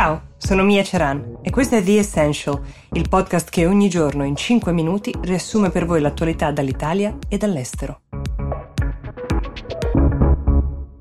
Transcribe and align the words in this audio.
Ciao, 0.00 0.28
sono 0.38 0.62
Mia 0.62 0.82
Ceran 0.82 1.40
e 1.42 1.50
questo 1.50 1.76
è 1.76 1.82
The 1.82 1.98
Essential, 1.98 2.58
il 2.92 3.06
podcast 3.06 3.50
che 3.50 3.66
ogni 3.66 3.90
giorno 3.90 4.24
in 4.24 4.34
5 4.34 4.72
minuti 4.72 5.12
riassume 5.20 5.68
per 5.68 5.84
voi 5.84 6.00
l'attualità 6.00 6.50
dall'Italia 6.52 7.18
e 7.28 7.36
dall'estero. 7.36 8.00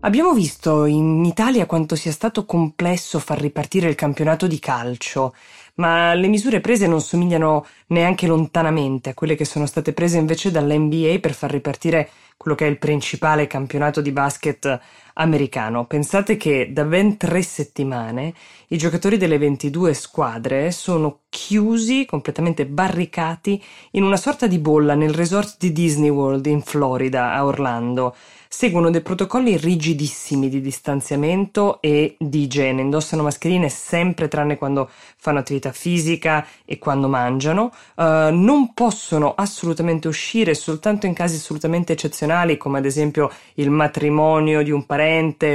Abbiamo 0.00 0.32
visto 0.32 0.86
in 0.86 1.26
Italia 1.26 1.66
quanto 1.66 1.94
sia 1.94 2.10
stato 2.10 2.46
complesso 2.46 3.18
far 3.18 3.38
ripartire 3.38 3.86
il 3.86 3.96
campionato 3.96 4.46
di 4.46 4.58
calcio, 4.58 5.34
ma 5.74 6.14
le 6.14 6.28
misure 6.28 6.60
prese 6.60 6.86
non 6.86 7.02
somigliano 7.02 7.66
neanche 7.88 8.26
lontanamente 8.26 9.10
a 9.10 9.14
quelle 9.14 9.34
che 9.34 9.44
sono 9.44 9.66
state 9.66 9.92
prese 9.92 10.16
invece 10.16 10.50
dall'NBA 10.50 11.18
per 11.20 11.34
far 11.34 11.50
ripartire 11.50 12.08
quello 12.36 12.56
che 12.56 12.66
è 12.66 12.70
il 12.70 12.78
principale 12.78 13.46
campionato 13.46 14.00
di 14.00 14.12
basket 14.12 14.80
americano. 15.18 15.86
Pensate 15.86 16.36
che 16.36 16.72
da 16.72 16.84
ben 16.84 17.16
tre 17.16 17.42
settimane 17.42 18.34
i 18.68 18.78
giocatori 18.78 19.16
delle 19.16 19.38
22 19.38 19.94
squadre 19.94 20.70
sono 20.72 21.20
chiusi, 21.28 22.04
completamente 22.04 22.66
barricati, 22.66 23.62
in 23.92 24.02
una 24.02 24.16
sorta 24.16 24.46
di 24.46 24.58
bolla 24.58 24.94
nel 24.94 25.14
resort 25.14 25.56
di 25.58 25.72
Disney 25.72 26.08
World 26.08 26.46
in 26.46 26.62
Florida, 26.62 27.32
a 27.32 27.44
Orlando 27.44 28.14
seguono 28.48 28.90
dei 28.90 29.02
protocolli 29.02 29.56
rigidissimi 29.58 30.48
di 30.48 30.62
distanziamento 30.62 31.78
e 31.82 32.16
di 32.18 32.42
igiene, 32.42 32.80
indossano 32.80 33.22
mascherine 33.22 33.68
sempre 33.68 34.28
tranne 34.28 34.56
quando 34.56 34.88
fanno 35.18 35.40
attività 35.40 35.72
fisica 35.72 36.46
e 36.64 36.78
quando 36.78 37.06
mangiano, 37.06 37.70
uh, 37.96 38.02
non 38.32 38.72
possono 38.72 39.34
assolutamente 39.34 40.08
uscire 40.08 40.54
soltanto 40.54 41.04
in 41.04 41.12
casi 41.12 41.36
assolutamente 41.36 41.92
eccezionali 41.92 42.56
come 42.56 42.78
ad 42.78 42.86
esempio 42.86 43.30
il 43.54 43.68
matrimonio 43.68 44.62
di 44.62 44.70
un 44.70 44.86
parente 44.86 45.05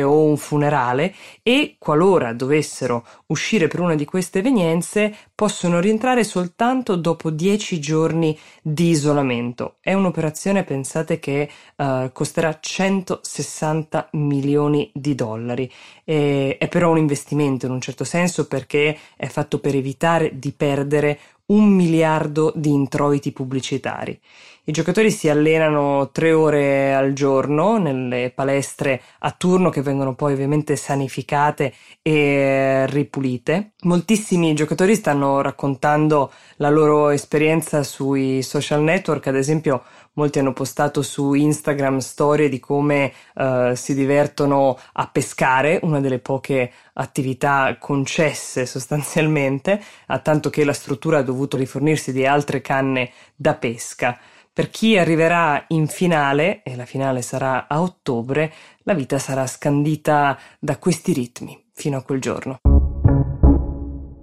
o 0.03 0.23
un 0.23 0.37
funerale 0.37 1.13
e 1.43 1.75
qualora 1.77 2.33
dovessero 2.33 3.05
uscire 3.27 3.67
per 3.67 3.79
una 3.79 3.95
di 3.95 4.05
queste 4.05 4.39
evenienze 4.39 5.13
possono 5.33 5.79
rientrare 5.79 6.23
soltanto 6.23 6.95
dopo 6.95 7.29
10 7.29 7.79
giorni 7.79 8.37
di 8.61 8.89
isolamento. 8.89 9.77
È 9.79 9.93
un'operazione, 9.93 10.63
pensate, 10.63 11.19
che 11.19 11.49
uh, 11.77 12.11
costerà 12.11 12.59
160 12.59 14.09
milioni 14.11 14.91
di 14.93 15.15
dollari. 15.15 15.71
E, 16.03 16.57
è 16.57 16.67
però 16.67 16.91
un 16.91 16.97
investimento 16.97 17.65
in 17.65 17.71
un 17.71 17.81
certo 17.81 18.03
senso 18.03 18.47
perché 18.47 18.97
è 19.17 19.27
fatto 19.27 19.59
per 19.59 19.75
evitare 19.75 20.37
di 20.37 20.51
perdere 20.51 21.19
un 21.51 21.69
miliardo 21.69 22.51
di 22.55 22.71
introiti 22.71 23.31
pubblicitari. 23.31 24.19
I 24.63 24.71
giocatori 24.71 25.09
si 25.09 25.27
allenano 25.27 26.11
tre 26.11 26.31
ore 26.33 26.93
al 26.93 27.13
giorno 27.13 27.77
nelle 27.77 28.31
palestre 28.33 29.01
a 29.19 29.31
turno 29.31 29.69
che 29.69 29.81
vengono 29.81 30.13
poi 30.13 30.33
ovviamente 30.33 30.75
sanificate 30.75 31.73
e 32.01 32.85
ripulite. 32.87 33.71
Moltissimi 33.81 34.53
giocatori 34.53 34.95
stanno 34.95 35.41
raccontando 35.41 36.31
la 36.57 36.69
loro 36.69 37.09
esperienza 37.09 37.81
sui 37.81 38.43
social 38.43 38.83
network, 38.83 39.27
ad 39.27 39.35
esempio 39.35 39.83
molti 40.13 40.39
hanno 40.39 40.53
postato 40.53 41.01
su 41.01 41.33
Instagram 41.33 41.99
storie 41.99 42.49
di 42.49 42.59
come 42.59 43.13
uh, 43.35 43.73
si 43.73 43.93
divertono 43.93 44.77
a 44.93 45.07
pescare, 45.07 45.79
una 45.83 45.99
delle 45.99 46.19
poche 46.19 46.71
attività 46.93 47.77
concesse 47.79 48.65
sostanzialmente, 48.65 49.81
a 50.07 50.19
tanto 50.19 50.49
che 50.49 50.63
la 50.63 50.73
struttura 50.73 51.19
ha 51.19 51.23
dovuto 51.23 51.57
rifornirsi 51.57 52.11
di 52.11 52.25
altre 52.25 52.61
canne 52.61 53.11
da 53.35 53.55
pesca. 53.55 54.17
Per 54.53 54.69
chi 54.69 54.97
arriverà 54.97 55.63
in 55.69 55.87
finale, 55.87 56.61
e 56.63 56.75
la 56.75 56.85
finale 56.85 57.21
sarà 57.21 57.67
a 57.67 57.81
ottobre, 57.81 58.51
la 58.83 58.93
vita 58.93 59.17
sarà 59.17 59.47
scandita 59.47 60.37
da 60.59 60.77
questi 60.77 61.13
ritmi 61.13 61.57
fino 61.73 61.97
a 61.97 62.03
quel 62.03 62.19
giorno. 62.19 62.59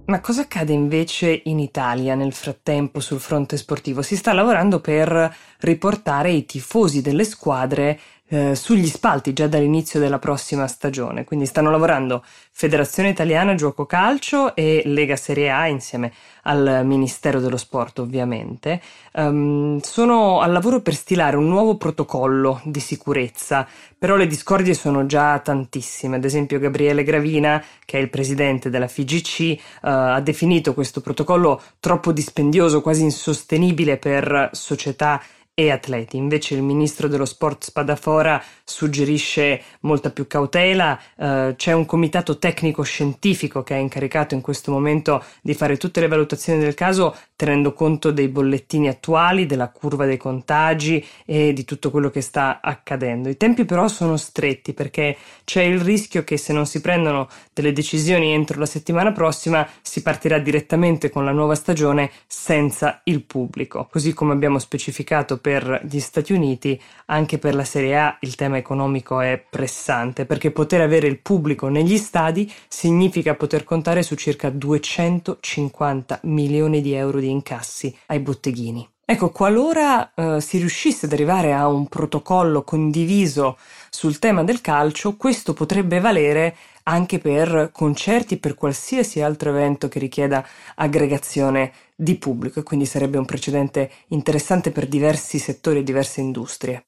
Ma 0.08 0.22
cosa 0.22 0.40
accade 0.40 0.72
invece 0.72 1.42
in 1.44 1.58
Italia 1.58 2.14
nel 2.14 2.32
frattempo 2.32 2.98
sul 2.98 3.20
fronte 3.20 3.58
sportivo? 3.58 4.00
Si 4.00 4.16
sta 4.16 4.32
lavorando 4.32 4.80
per 4.80 5.36
riportare 5.58 6.30
i 6.30 6.46
tifosi 6.46 7.02
delle 7.02 7.24
squadre 7.24 8.00
eh, 8.28 8.54
sugli 8.54 8.86
spalti 8.86 9.32
già 9.32 9.46
dall'inizio 9.46 9.98
della 10.00 10.18
prossima 10.18 10.66
stagione. 10.66 11.24
Quindi 11.24 11.46
stanno 11.46 11.70
lavorando 11.70 12.24
Federazione 12.50 13.08
Italiana 13.08 13.54
Gioco 13.54 13.86
Calcio 13.86 14.54
e 14.54 14.82
Lega 14.84 15.16
Serie 15.16 15.50
A 15.50 15.66
insieme 15.66 16.12
al 16.42 16.82
Ministero 16.84 17.40
dello 17.40 17.56
Sport, 17.56 18.00
ovviamente. 18.00 18.80
Um, 19.12 19.80
sono 19.80 20.40
al 20.40 20.52
lavoro 20.52 20.80
per 20.80 20.94
stilare 20.94 21.36
un 21.36 21.46
nuovo 21.46 21.76
protocollo 21.76 22.60
di 22.64 22.80
sicurezza, 22.80 23.66
però 23.96 24.16
le 24.16 24.26
discordie 24.26 24.74
sono 24.74 25.06
già 25.06 25.38
tantissime. 25.38 26.16
Ad 26.16 26.24
esempio, 26.24 26.58
Gabriele 26.58 27.04
Gravina, 27.04 27.62
che 27.84 27.98
è 27.98 28.00
il 28.00 28.10
presidente 28.10 28.70
della 28.70 28.88
FIGC, 28.88 29.58
uh, 29.58 29.60
ha 29.80 30.20
definito 30.20 30.74
questo 30.74 31.00
protocollo 31.00 31.60
troppo 31.80 32.12
dispendioso, 32.12 32.80
quasi 32.80 33.02
insostenibile 33.02 33.98
per 33.98 34.50
società 34.52 35.20
e 35.58 35.72
atleti. 35.72 36.16
Invece 36.16 36.54
il 36.54 36.62
ministro 36.62 37.08
dello 37.08 37.24
sport 37.24 37.64
Spadafora 37.64 38.40
suggerisce 38.62 39.60
molta 39.80 40.10
più 40.10 40.28
cautela, 40.28 40.96
eh, 41.16 41.54
c'è 41.56 41.72
un 41.72 41.84
comitato 41.84 42.38
tecnico 42.38 42.84
scientifico 42.84 43.64
che 43.64 43.74
è 43.74 43.78
incaricato 43.78 44.34
in 44.36 44.40
questo 44.40 44.70
momento 44.70 45.24
di 45.42 45.54
fare 45.54 45.76
tutte 45.76 45.98
le 45.98 46.06
valutazioni 46.06 46.60
del 46.60 46.74
caso 46.74 47.12
tenendo 47.38 47.72
conto 47.72 48.10
dei 48.10 48.26
bollettini 48.26 48.88
attuali, 48.88 49.46
della 49.46 49.68
curva 49.68 50.06
dei 50.06 50.16
contagi 50.16 51.06
e 51.24 51.52
di 51.52 51.64
tutto 51.64 51.92
quello 51.92 52.10
che 52.10 52.20
sta 52.20 52.58
accadendo. 52.60 53.28
I 53.28 53.36
tempi 53.36 53.64
però 53.64 53.86
sono 53.86 54.16
stretti 54.16 54.72
perché 54.72 55.16
c'è 55.44 55.62
il 55.62 55.80
rischio 55.80 56.24
che 56.24 56.36
se 56.36 56.52
non 56.52 56.66
si 56.66 56.80
prendono 56.80 57.28
delle 57.52 57.72
decisioni 57.72 58.32
entro 58.32 58.58
la 58.58 58.66
settimana 58.66 59.12
prossima 59.12 59.64
si 59.80 60.02
partirà 60.02 60.40
direttamente 60.40 61.10
con 61.10 61.24
la 61.24 61.30
nuova 61.30 61.54
stagione 61.54 62.10
senza 62.26 63.02
il 63.04 63.22
pubblico, 63.22 63.86
così 63.88 64.12
come 64.12 64.32
abbiamo 64.32 64.58
specificato 64.58 65.38
per 65.38 65.82
gli 65.88 66.00
Stati 66.00 66.32
Uniti, 66.32 66.80
anche 67.06 67.38
per 67.38 67.54
la 67.54 67.64
Serie 67.64 67.98
A 68.00 68.16
il 68.22 68.34
tema 68.34 68.56
economico 68.56 69.20
è 69.20 69.40
pressante 69.48 70.26
perché 70.26 70.50
poter 70.50 70.80
avere 70.80 71.06
il 71.06 71.20
pubblico 71.20 71.68
negli 71.68 71.98
stadi 71.98 72.52
significa 72.66 73.36
poter 73.36 73.62
contare 73.62 74.02
su 74.02 74.16
circa 74.16 74.50
250 74.50 76.18
milioni 76.24 76.80
di 76.80 76.94
euro 76.94 77.20
di 77.20 77.27
incassi 77.30 77.96
ai 78.06 78.20
botteghini. 78.20 78.88
Ecco, 79.10 79.30
qualora 79.30 80.12
eh, 80.12 80.40
si 80.42 80.58
riuscisse 80.58 81.06
ad 81.06 81.12
arrivare 81.12 81.54
a 81.54 81.66
un 81.66 81.86
protocollo 81.88 82.62
condiviso 82.62 83.56
sul 83.88 84.18
tema 84.18 84.44
del 84.44 84.60
calcio, 84.60 85.16
questo 85.16 85.54
potrebbe 85.54 85.98
valere 85.98 86.54
anche 86.82 87.18
per 87.18 87.70
concerti 87.72 88.36
per 88.36 88.54
qualsiasi 88.54 89.22
altro 89.22 89.48
evento 89.48 89.88
che 89.88 89.98
richieda 89.98 90.46
aggregazione 90.74 91.72
di 91.94 92.16
pubblico 92.16 92.60
e 92.60 92.62
quindi 92.62 92.84
sarebbe 92.84 93.16
un 93.16 93.24
precedente 93.24 93.90
interessante 94.08 94.72
per 94.72 94.86
diversi 94.86 95.38
settori 95.38 95.78
e 95.78 95.84
diverse 95.84 96.20
industrie. 96.20 96.84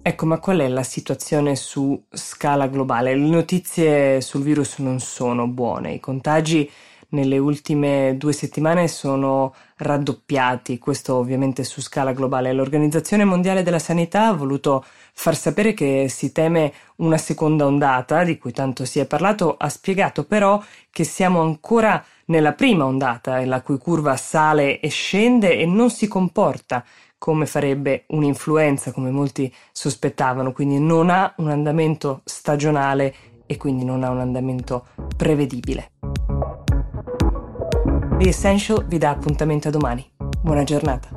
Ecco, 0.00 0.26
ma 0.26 0.38
qual 0.38 0.58
è 0.58 0.68
la 0.68 0.84
situazione 0.84 1.56
su 1.56 2.00
scala 2.12 2.68
globale? 2.68 3.16
Le 3.16 3.28
notizie 3.28 4.20
sul 4.20 4.42
virus 4.44 4.78
non 4.78 5.00
sono 5.00 5.48
buone, 5.48 5.94
i 5.94 5.98
contagi 5.98 6.70
nelle 7.10 7.38
ultime 7.38 8.16
due 8.16 8.32
settimane 8.32 8.88
sono 8.88 9.54
raddoppiati, 9.76 10.78
questo 10.78 11.16
ovviamente 11.16 11.64
su 11.64 11.80
scala 11.80 12.12
globale. 12.12 12.52
L'Organizzazione 12.52 13.24
Mondiale 13.24 13.62
della 13.62 13.78
Sanità 13.78 14.26
ha 14.26 14.32
voluto 14.32 14.84
far 15.12 15.36
sapere 15.36 15.74
che 15.74 16.06
si 16.08 16.32
teme 16.32 16.72
una 16.96 17.18
seconda 17.18 17.66
ondata, 17.66 18.24
di 18.24 18.38
cui 18.38 18.52
tanto 18.52 18.84
si 18.84 18.98
è 18.98 19.06
parlato, 19.06 19.56
ha 19.56 19.68
spiegato 19.68 20.24
però 20.24 20.62
che 20.90 21.04
siamo 21.04 21.40
ancora 21.40 22.02
nella 22.26 22.52
prima 22.52 22.84
ondata, 22.84 23.44
la 23.44 23.62
cui 23.62 23.78
curva 23.78 24.16
sale 24.16 24.80
e 24.80 24.88
scende 24.88 25.58
e 25.58 25.66
non 25.66 25.90
si 25.90 26.08
comporta 26.08 26.84
come 27.18 27.46
farebbe 27.46 28.04
un'influenza, 28.08 28.92
come 28.92 29.10
molti 29.10 29.52
sospettavano, 29.72 30.52
quindi 30.52 30.78
non 30.78 31.10
ha 31.10 31.32
un 31.38 31.48
andamento 31.48 32.20
stagionale 32.24 33.14
e 33.46 33.56
quindi 33.56 33.84
non 33.84 34.02
ha 34.02 34.10
un 34.10 34.20
andamento 34.20 34.86
prevedibile. 35.16 35.92
The 38.18 38.28
Essential 38.28 38.82
vi 38.86 38.96
dà 38.96 39.10
appuntamento 39.10 39.68
a 39.68 39.70
domani. 39.70 40.04
Buona 40.42 40.64
giornata. 40.64 41.15